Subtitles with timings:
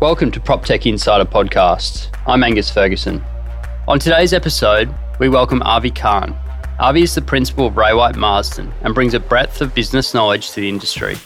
[0.00, 2.16] Welcome to PropTech Insider Podcast.
[2.24, 3.20] I'm Angus Ferguson.
[3.88, 6.38] On today's episode, we welcome Avi Khan.
[6.78, 10.50] Avi is the principal of Ray White Marsden and brings a breadth of business knowledge
[10.50, 11.16] to the industry.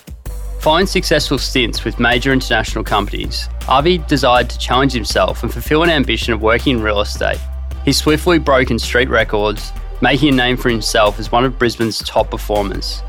[0.61, 5.91] Following successful stints with major international companies, Avi desired to challenge himself and fulfill an
[5.91, 7.41] ambition of working in real estate.
[7.85, 9.71] He swiftly broken street records,
[10.01, 13.03] making a name for himself as one of Brisbane's top performers.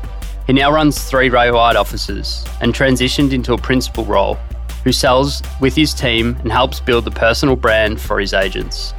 [0.46, 4.38] He now runs three Ray White offices and transitioned into a principal role,
[4.84, 8.94] who sells with his team and helps build the personal brand for his agents.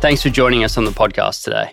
[0.00, 1.72] Thanks for joining us on the podcast today.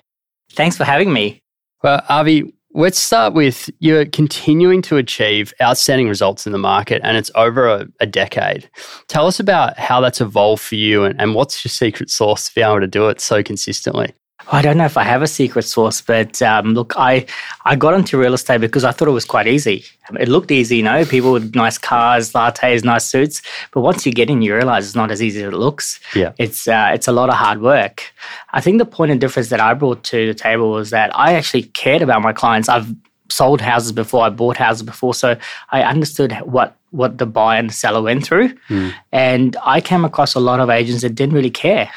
[0.51, 1.41] Thanks for having me.
[1.81, 7.17] Well, Avi, Let's start with you're continuing to achieve outstanding results in the market and
[7.17, 8.69] it's over a, a decade.
[9.09, 12.55] Tell us about how that's evolved for you and, and what's your secret sauce to
[12.55, 14.13] be able to do it so consistently?
[14.51, 17.25] I don't know if I have a secret sauce, but um, look, I
[17.65, 19.85] I got into real estate because I thought it was quite easy.
[20.19, 23.41] It looked easy, you know, people with nice cars, lattes, nice suits.
[23.71, 25.99] But once you get in, you realize it's not as easy as it looks.
[26.15, 28.13] Yeah, it's uh, it's a lot of hard work.
[28.53, 31.33] I think the point of difference that I brought to the table was that I
[31.33, 32.67] actually cared about my clients.
[32.67, 32.93] I've
[33.29, 35.37] sold houses before, I bought houses before, so
[35.69, 38.93] I understood what what the buyer and the seller went through, mm.
[39.11, 41.89] and I came across a lot of agents that didn't really care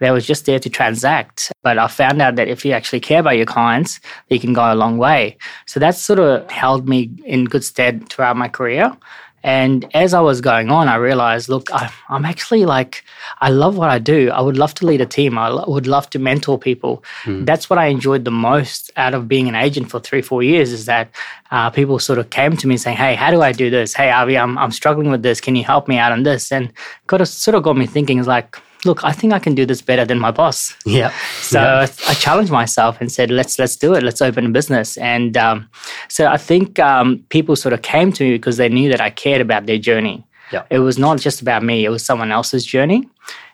[0.00, 1.52] they was just there to transact.
[1.62, 4.72] But I found out that if you actually care about your clients, you can go
[4.72, 5.36] a long way.
[5.66, 8.96] So that sort of held me in good stead throughout my career.
[9.42, 13.02] And as I was going on, I realized, look, I, am actually like,
[13.40, 14.30] I love what I do.
[14.30, 15.38] I would love to lead a team.
[15.38, 17.02] I lo- would love to mentor people.
[17.24, 17.46] Mm.
[17.46, 20.72] That's what I enjoyed the most out of being an agent for three, four years
[20.72, 21.10] is that
[21.50, 23.94] uh, people sort of came to me saying, hey, how do I do this?
[23.94, 25.40] Hey, Avi, I'm, I'm struggling with this.
[25.40, 26.52] Can you help me out on this?
[26.52, 26.70] And
[27.06, 29.82] got sort of got me thinking, is like, look, I think I can do this
[29.82, 30.74] better than my boss.
[30.86, 31.12] Yeah.
[31.40, 31.86] So yeah.
[32.08, 34.02] I challenged myself and said, let's let's do it.
[34.02, 34.96] Let's open a business.
[34.98, 35.68] And um,
[36.08, 39.10] so I think um, people sort of came to me because they knew that I
[39.10, 40.24] cared about their journey.
[40.52, 40.64] Yeah.
[40.68, 43.08] It was not just about me; it was someone else's journey.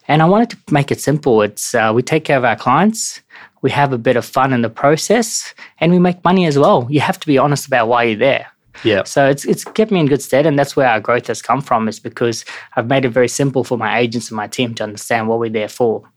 [0.09, 1.43] And I wanted to make it simple.
[1.43, 3.21] It's uh, we take care of our clients,
[3.67, 6.87] we have a bit of fun in the process, and we make money as well.
[6.89, 8.47] You have to be honest about why you're there.
[8.85, 9.05] Yeah.
[9.05, 11.61] So it's it's kept me in good stead, and that's where our growth has come
[11.61, 11.89] from.
[11.89, 12.45] Is because
[12.77, 15.51] I've made it very simple for my agents and my team to understand what we're
[15.51, 16.11] there for.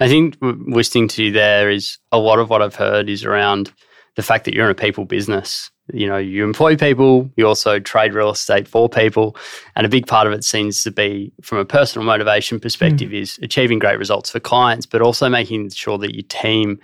[0.00, 3.72] I think listening to you there is a lot of what I've heard is around
[4.16, 5.70] the fact that you're in a people business.
[5.92, 9.36] You know, you employ people, you also trade real estate for people.
[9.76, 13.20] And a big part of it seems to be, from a personal motivation perspective, mm.
[13.20, 16.78] is achieving great results for clients, but also making sure that your team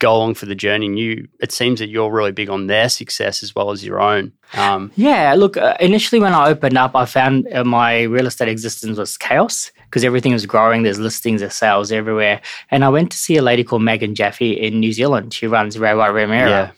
[0.00, 0.86] go along for the journey.
[0.86, 4.00] And you, it seems that you're really big on their success as well as your
[4.00, 4.32] own.
[4.54, 8.48] Um, yeah, look, uh, initially when I opened up, I found uh, my real estate
[8.48, 10.84] existence was chaos because everything was growing.
[10.84, 12.40] There's listings, there's sales everywhere.
[12.70, 15.34] And I went to see a lady called Megan Jaffe in New Zealand.
[15.34, 16.48] She runs Ray White Remuera.
[16.48, 16.70] Yeah.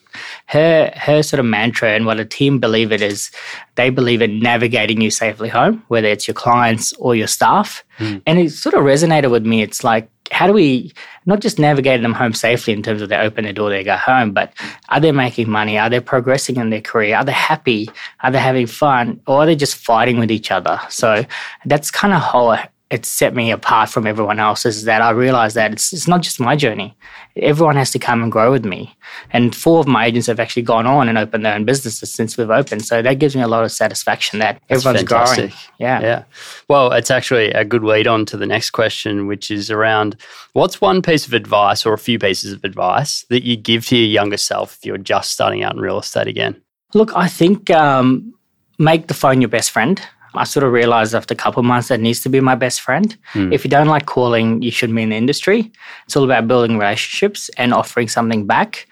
[0.46, 3.30] Her her sort of mantra and what a team believe it is,
[3.76, 7.82] they believe in navigating you safely home, whether it's your clients or your staff.
[7.98, 8.22] Mm.
[8.26, 9.62] And it sort of resonated with me.
[9.62, 10.92] It's like how do we
[11.26, 13.96] not just navigate them home safely in terms of they open the door, they go
[13.96, 14.52] home, but
[14.88, 15.78] are they making money?
[15.78, 17.16] Are they progressing in their career?
[17.16, 17.90] Are they happy?
[18.22, 19.20] Are they having fun?
[19.26, 20.80] Or are they just fighting with each other?
[20.88, 21.24] So
[21.66, 22.58] that's kind of how
[22.92, 26.20] it set me apart from everyone else is that I realized that it's, it's not
[26.20, 26.94] just my journey.
[27.36, 28.94] Everyone has to come and grow with me.
[29.32, 32.36] And four of my agents have actually gone on and opened their own businesses since
[32.36, 32.84] we've opened.
[32.84, 35.50] So that gives me a lot of satisfaction that That's everyone's fantastic.
[35.50, 35.52] growing.
[35.78, 36.00] Yeah.
[36.02, 36.25] Yeah.
[36.69, 40.16] Well, it's actually a good lead on to the next question, which is around
[40.52, 43.97] what's one piece of advice or a few pieces of advice that you give to
[43.97, 46.60] your younger self if you're just starting out in real estate again?
[46.92, 48.34] Look, I think um,
[48.78, 49.98] make the phone your best friend.
[50.34, 53.16] I sort of realized after a couple months that needs to be my best friend.
[53.34, 53.53] Mm.
[53.53, 55.70] If you don't like calling, you should be in the industry.
[56.06, 58.87] It's all about building relationships and offering something back.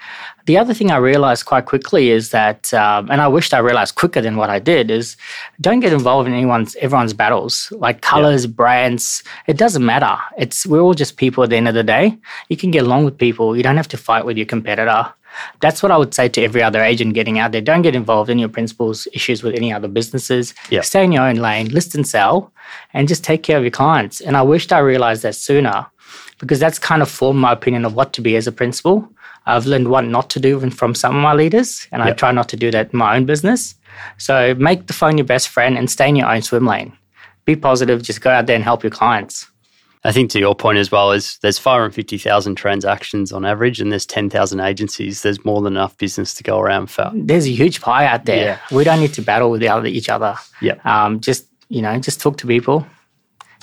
[0.46, 3.94] The other thing I realized quite quickly is that, um, and I wished I realized
[3.94, 5.16] quicker than what I did, is
[5.60, 8.50] don't get involved in anyone's everyone's battles, like colors, yeah.
[8.50, 9.22] brands.
[9.46, 10.16] It doesn't matter.
[10.36, 12.18] It's we're all just people at the end of the day.
[12.48, 13.56] You can get along with people.
[13.56, 15.12] You don't have to fight with your competitor.
[15.60, 17.60] That's what I would say to every other agent getting out there.
[17.60, 20.54] Don't get involved in your principals' issues with any other businesses.
[20.70, 20.84] Yep.
[20.84, 22.52] Stay in your own lane, list and sell,
[22.92, 24.20] and just take care of your clients.
[24.20, 25.86] And I wished I realized that sooner
[26.38, 29.08] because that's kind of formed my opinion of what to be as a principal.
[29.46, 32.08] I've learned what not to do from some of my leaders, and yep.
[32.08, 33.74] I try not to do that in my own business.
[34.18, 36.92] So make the phone your best friend and stay in your own swim lane.
[37.44, 39.49] Be positive, just go out there and help your clients.
[40.02, 44.06] I think to your point as well is there's 550,000 transactions on average and there's
[44.06, 45.22] 10,000 agencies.
[45.22, 47.10] There's more than enough business to go around for.
[47.14, 48.44] There's a huge pie out there.
[48.44, 48.76] Yeah.
[48.76, 50.36] We don't need to battle with each other.
[50.62, 50.76] Yeah.
[50.84, 52.86] Um, just, you know, just talk to people.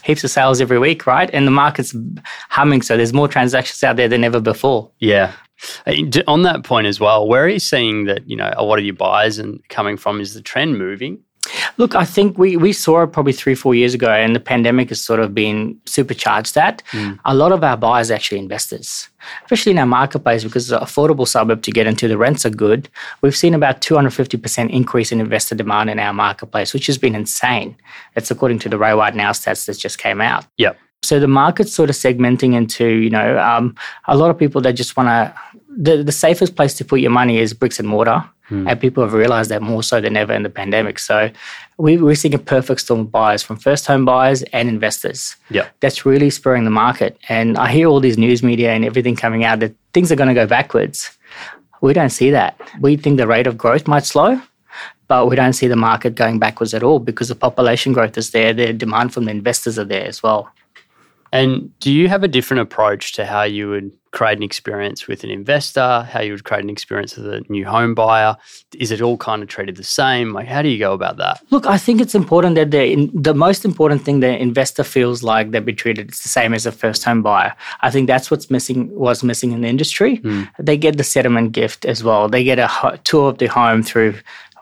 [0.04, 1.30] Heaps of sales every week, right?
[1.34, 1.96] And the market's
[2.50, 2.84] humming.
[2.84, 4.92] So there's more transactions out there than ever before.
[5.00, 5.34] Yeah.
[5.88, 5.94] Uh,
[6.28, 8.86] on that point as well, where are you seeing that, you know, a lot of
[8.86, 10.22] your buyers and coming from?
[10.22, 11.24] Is the trend moving?
[11.78, 14.90] Look, I think we, we saw it probably three, four years ago, and the pandemic
[14.90, 16.84] has sort of been supercharged that.
[16.92, 17.20] Mm.
[17.26, 19.10] A lot of our buyers are actually investors,
[19.44, 22.08] especially in our marketplace because it's an affordable suburb to get into.
[22.08, 22.90] The rents are good.
[23.22, 27.76] We've seen about 250% increase in investor demand in our marketplace, which has been insane.
[28.14, 30.46] That's according to the Ray White Now stats that just came out.
[30.58, 30.78] Yep.
[31.04, 33.76] So the market's sort of segmenting into, you know, um,
[34.08, 35.34] a lot of people that just want to,
[35.78, 38.70] the, the safest place to put your money is bricks and mortar Mm.
[38.70, 41.00] And people have realized that more so than ever in the pandemic.
[41.00, 41.30] So
[41.78, 45.36] we, we're seeing a perfect storm of buyers from first home buyers and investors.
[45.50, 45.68] Yeah.
[45.82, 47.18] That's really spurring the market.
[47.28, 50.30] And I hear all these news media and everything coming out that things are going
[50.30, 51.12] to go backwards.
[51.82, 52.60] We don't see that.
[52.80, 54.42] We think the rate of growth might slow,
[55.08, 58.32] but we don't see the market going backwards at all because the population growth is
[58.32, 58.54] there.
[58.54, 60.50] The demand from the investors are there as well.
[61.32, 65.24] And do you have a different approach to how you would create an experience with
[65.24, 68.36] an investor, how you would create an experience with a new home buyer?
[68.76, 70.34] Is it all kind of treated the same?
[70.34, 71.42] Like, how do you go about that?
[71.52, 75.52] Look, I think it's important that the the most important thing the investor feels like
[75.52, 77.54] they'll be treated the same as a first home buyer.
[77.82, 80.18] I think that's what's missing was missing in the industry.
[80.18, 80.50] Mm.
[80.60, 82.28] They get the settlement gift as well.
[82.28, 84.16] They get a tour of the home through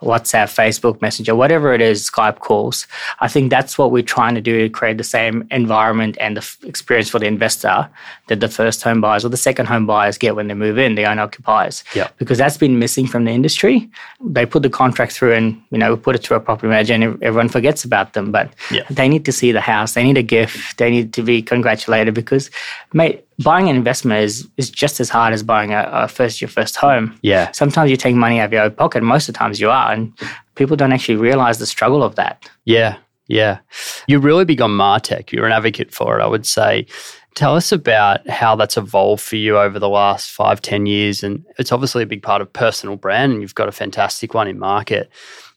[0.06, 2.88] WhatsApp, Facebook Messenger, whatever it is, Skype calls.
[3.20, 6.42] I think that's what we're trying to do to create the same environment and the
[6.42, 7.90] f- experience for the investor
[8.28, 10.96] that the first home buyers or the second home buyers get when they move in,
[10.96, 11.84] the owner occupiers.
[11.96, 12.10] Yeah.
[12.18, 13.90] Because that's been missing from the industry.
[14.24, 17.22] They put the contract through and, you know, put it through a property manager and
[17.24, 18.32] everyone forgets about them.
[18.32, 18.84] But yeah.
[18.90, 19.94] they need to see the house.
[19.96, 20.78] They need a gift.
[20.78, 22.52] They need to be congratulated because,
[22.94, 26.48] mate, buying an investment is, is just as hard as buying a, a, first your
[26.48, 27.18] first home.
[27.22, 27.52] Yeah.
[27.52, 29.04] Sometimes you take money out of your own pocket.
[29.04, 30.14] Most of the times you are, and
[30.56, 32.50] people don't actually realize the struggle of that.
[32.66, 32.98] Yeah,
[33.28, 33.60] yeah.
[34.08, 35.32] You're really big on Martech.
[35.32, 36.88] You're an advocate for it, I would say.
[37.36, 41.22] Tell us about how that's evolved for you over the last five, ten years.
[41.22, 44.48] And it's obviously a big part of personal brand, and you've got a fantastic one
[44.48, 45.10] in market.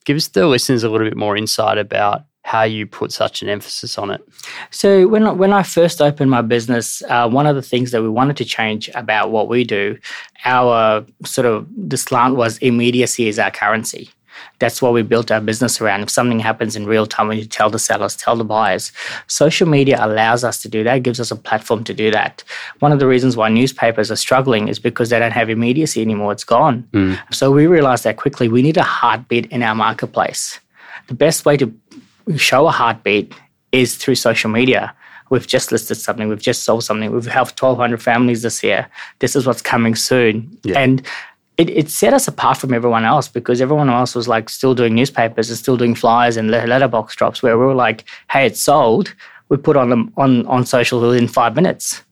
[0.05, 3.49] Give us the listeners a little bit more insight about how you put such an
[3.51, 4.27] emphasis on it.
[4.71, 8.09] So when when I first opened my business, uh, one of the things that we
[8.09, 9.99] wanted to change about what we do,
[10.47, 14.09] our sort of the slant was immediacy is our currency.
[14.61, 16.01] That's what we built our business around.
[16.03, 18.93] If something happens in real time, we need to tell the sellers, tell the buyers.
[19.27, 22.45] Social media allows us to do that, gives us a platform to do that.
[22.79, 26.33] One of the reasons why newspapers are struggling is because they don't have immediacy anymore.
[26.33, 26.89] It's gone.
[26.93, 27.19] Mm.
[27.31, 28.49] So we realized that quickly.
[28.49, 30.61] We need a heartbeat in our marketplace.
[31.09, 31.67] The best way to
[32.37, 33.33] show a heartbeat
[33.73, 34.95] is through social media.
[35.31, 38.89] We've just listed something, we've just sold something, we've helped 1,200 families this year.
[39.19, 40.59] This is what's coming soon.
[40.65, 40.79] Yeah.
[40.79, 41.07] And
[41.59, 44.95] it, it set us apart from everyone else because everyone else was like still doing
[44.95, 49.15] newspapers and still doing flyers and letterbox drops where we were like, hey, it's sold.
[49.49, 52.03] We put on them on, on social within five minutes.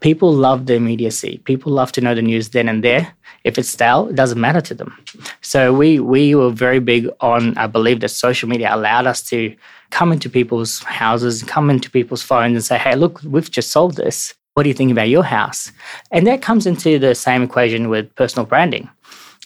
[0.00, 1.38] People love the immediacy.
[1.44, 3.14] People love to know the news then and there.
[3.44, 4.96] If it's stale, it doesn't matter to them.
[5.40, 7.56] So we we were very big on.
[7.58, 9.54] I believe that social media allowed us to
[9.90, 13.96] come into people's houses, come into people's phones, and say, "Hey, look, we've just sold
[13.96, 14.34] this.
[14.54, 15.72] What do you think about your house?"
[16.10, 18.88] And that comes into the same equation with personal branding.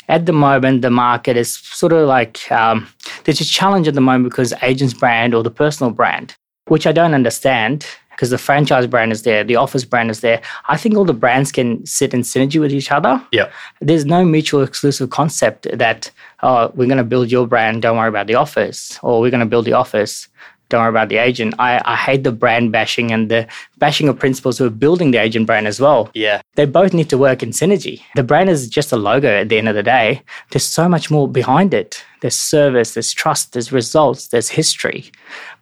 [0.08, 2.88] At the moment, the market is sort of like um,
[3.24, 6.34] there's a challenge at the moment because agent's brand or the personal brand,
[6.68, 7.86] which I don't understand
[8.18, 10.42] because the franchise brand is there, the office brand is there.
[10.66, 13.24] I think all the brands can sit in synergy with each other.
[13.30, 13.48] Yeah.
[13.80, 16.10] There's no mutual exclusive concept that,
[16.42, 19.38] oh, we're going to build your brand, don't worry about the office, or we're going
[19.38, 20.26] to build the office,
[20.68, 21.54] don't worry about the agent.
[21.60, 23.46] I, I hate the brand bashing and the
[23.78, 26.10] bashing of principals who are building the agent brand as well.
[26.12, 26.42] Yeah.
[26.56, 28.02] They both need to work in synergy.
[28.16, 30.22] The brand is just a logo at the end of the day.
[30.50, 32.04] There's so much more behind it.
[32.20, 35.12] There's service, there's trust, there's results, there's history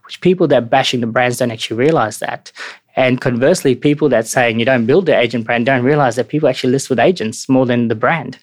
[0.06, 2.52] which people that are bashing the brands don't actually realize that.
[2.94, 6.48] And conversely, people that saying you don't build the agent brand don't realize that people
[6.48, 8.38] actually list with agents more than the brand.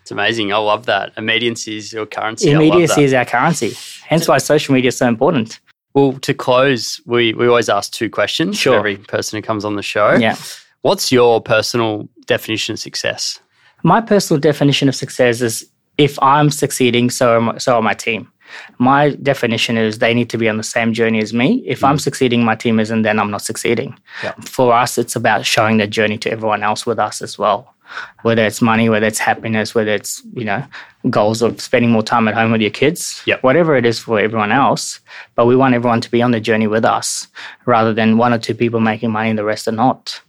[0.00, 0.52] It's amazing.
[0.52, 1.12] I love that.
[1.16, 2.50] Immediacy is your currency.
[2.50, 3.72] Immediacy is our currency.
[4.06, 5.60] Hence why social media is so important.
[5.94, 8.74] Well, to close, we, we always ask two questions sure.
[8.74, 10.14] for every person who comes on the show.
[10.14, 10.36] Yeah.
[10.82, 13.40] What's your personal definition of success?
[13.82, 15.68] My personal definition of success is
[15.98, 18.30] if I'm succeeding, so are so are my team.
[18.78, 21.62] My definition is they need to be on the same journey as me.
[21.66, 21.88] If mm.
[21.88, 23.98] I'm succeeding, my team isn't, then I'm not succeeding.
[24.22, 24.32] Yeah.
[24.42, 27.74] For us, it's about showing the journey to everyone else with us as well.
[28.22, 30.64] Whether it's money, whether it's happiness, whether it's, you know,
[31.08, 33.42] goals of spending more time at home with your kids, yep.
[33.44, 34.98] whatever it is for everyone else.
[35.36, 37.28] But we want everyone to be on the journey with us
[37.64, 40.20] rather than one or two people making money and the rest are not.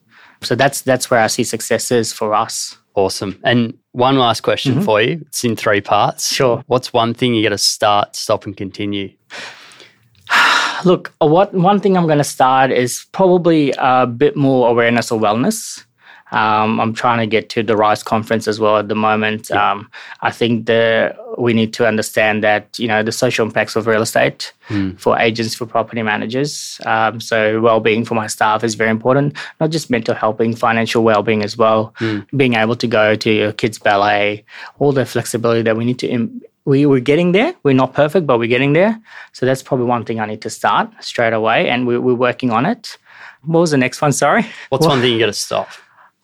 [0.44, 2.78] So that's that's where I see success is for us.
[2.94, 3.40] Awesome.
[3.44, 4.84] And one last question mm-hmm.
[4.84, 5.20] for you.
[5.26, 6.32] It's in three parts.
[6.32, 6.64] Sure.
[6.68, 9.12] What's one thing you got to start, stop, and continue?
[10.86, 15.20] Look, what one thing I'm going to start is probably a bit more awareness of
[15.20, 15.84] wellness.
[16.32, 19.50] Um, I'm trying to get to the Rise conference as well at the moment.
[19.50, 19.72] Yeah.
[19.72, 19.90] Um,
[20.22, 24.02] I think the we need to understand that you know the social impacts of real
[24.02, 25.00] estate mm.
[25.00, 26.82] for agents, for property managers.
[26.86, 29.38] Um, so well-being for my staff is very important.
[29.60, 31.94] Not just mental helping, financial well-being as well.
[32.00, 32.26] Mm.
[32.36, 34.44] Being able to go to your kids' ballet,
[34.80, 36.08] all the flexibility that we need to.
[36.08, 37.56] Im- we, we're getting there.
[37.64, 39.00] We're not perfect, but we're getting there.
[39.32, 42.52] So that's probably one thing I need to start straight away, and we, we're working
[42.52, 42.98] on it.
[43.44, 44.12] What was the next one?
[44.12, 44.46] Sorry.
[44.68, 45.70] What's one thing you got to stop?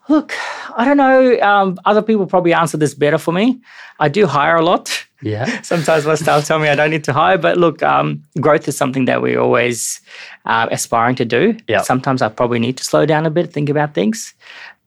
[0.10, 0.34] Look,
[0.76, 1.40] I don't know.
[1.40, 3.62] Um, other people probably answer this better for me.
[4.00, 5.06] I do hire a lot.
[5.22, 5.62] Yeah.
[5.62, 8.76] Sometimes my staff tell me I don't need to hire, but look, um, growth is
[8.76, 10.02] something that we're always
[10.46, 11.56] uh, aspiring to do.
[11.68, 11.82] Yeah.
[11.82, 14.34] Sometimes I probably need to slow down a bit, think about things.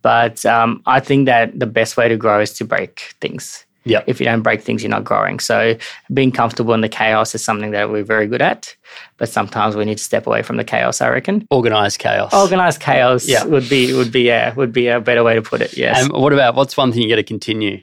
[0.02, 3.64] But um, I think that the best way to grow is to break things.
[3.86, 4.02] Yeah.
[4.06, 5.38] If you don't break things, you're not growing.
[5.38, 5.76] So
[6.12, 8.76] being comfortable in the chaos is something that we're very good at.
[9.16, 11.46] But sometimes we need to step away from the chaos, I reckon.
[11.50, 12.34] Organized chaos.
[12.34, 13.44] Organized chaos yeah.
[13.44, 15.76] would be would be yeah, would be a better way to put it.
[15.76, 16.02] Yes.
[16.02, 17.80] And what about what's one thing you got to continue?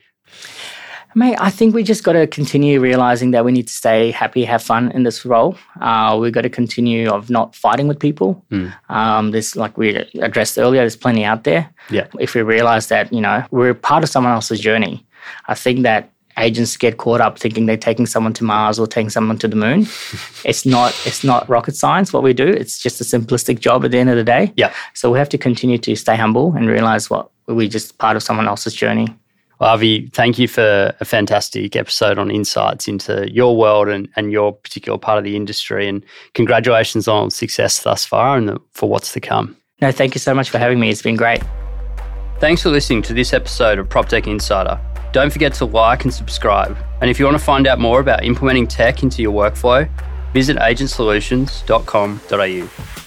[1.15, 4.43] Mate, I think we just got to continue realizing that we need to stay happy,
[4.45, 5.55] have fun in this role.
[5.79, 8.43] Uh, we've got to continue of not fighting with people.
[8.49, 8.73] Mm.
[8.89, 10.81] Um, there's like we addressed earlier.
[10.81, 11.69] There's plenty out there.
[11.91, 12.07] Yeah.
[12.19, 15.05] If we realize that you know we're part of someone else's journey,
[15.47, 19.09] I think that agents get caught up thinking they're taking someone to Mars or taking
[19.09, 19.81] someone to the moon.
[20.45, 22.47] it's not it's not rocket science what we do.
[22.47, 24.51] It's just a simplistic job at the end of the day.
[24.55, 24.73] Yeah.
[24.93, 28.23] So we have to continue to stay humble and realize what we're just part of
[28.23, 29.07] someone else's journey.
[29.59, 34.31] Well, Avi, thank you for a fantastic episode on insights into your world and, and
[34.31, 35.87] your particular part of the industry.
[35.87, 36.03] And
[36.33, 39.55] congratulations on success thus far and the, for what's to come.
[39.81, 40.89] No, thank you so much for having me.
[40.89, 41.43] It's been great.
[42.39, 44.79] Thanks for listening to this episode of PropTech Insider.
[45.13, 46.77] Don't forget to like and subscribe.
[46.99, 49.87] And if you want to find out more about implementing tech into your workflow,
[50.33, 53.02] visit agentsolutions.com.au.